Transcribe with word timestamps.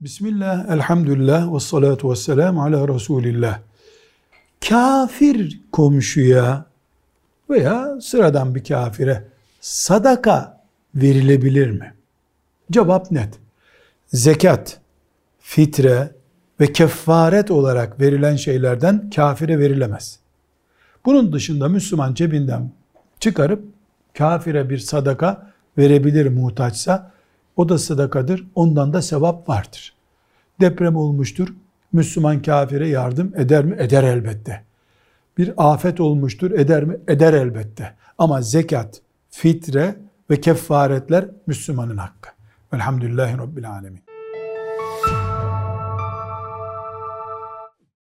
Bismillah, 0.00 0.68
elhamdülillah, 0.70 1.54
ve 1.54 1.60
salatu 1.60 2.10
ve 2.10 2.16
selamu 2.16 2.62
ala 2.62 2.94
Resulillah. 2.94 3.60
Kafir 4.68 5.60
komşuya 5.72 6.66
veya 7.50 8.00
sıradan 8.00 8.54
bir 8.54 8.64
kafire 8.64 9.24
sadaka 9.60 10.60
verilebilir 10.94 11.70
mi? 11.70 11.94
Cevap 12.70 13.10
net. 13.10 13.38
Zekat, 14.06 14.80
fitre 15.38 16.10
ve 16.60 16.72
kefaret 16.72 17.50
olarak 17.50 18.00
verilen 18.00 18.36
şeylerden 18.36 19.10
kafire 19.10 19.58
verilemez. 19.58 20.18
Bunun 21.04 21.32
dışında 21.32 21.68
Müslüman 21.68 22.14
cebinden 22.14 22.70
çıkarıp 23.20 23.64
kafire 24.14 24.70
bir 24.70 24.78
sadaka 24.78 25.52
verebilir 25.78 26.26
muhtaçsa 26.28 27.12
o 27.60 27.68
da 27.68 27.78
sadakadır. 27.78 28.46
Ondan 28.54 28.92
da 28.92 29.02
sevap 29.02 29.48
vardır. 29.48 29.94
Deprem 30.60 30.96
olmuştur. 30.96 31.48
Müslüman 31.92 32.42
kafire 32.42 32.88
yardım 32.88 33.32
eder 33.36 33.64
mi? 33.64 33.76
Eder 33.78 34.04
elbette. 34.04 34.64
Bir 35.38 35.52
afet 35.56 36.00
olmuştur. 36.00 36.50
Eder 36.50 36.84
mi? 36.84 36.96
Eder 37.08 37.32
elbette. 37.32 37.94
Ama 38.18 38.42
zekat, 38.42 39.00
fitre 39.30 39.96
ve 40.30 40.40
kefaretler 40.40 41.28
Müslümanın 41.46 41.96
hakkı. 41.96 42.30
Velhamdülillahi 42.72 43.38
Rabbil 43.38 43.70
Alemin. 43.70 44.09